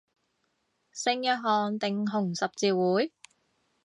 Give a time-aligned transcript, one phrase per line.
[0.03, 0.05] 聖約
[1.47, 3.13] 翰定紅十字會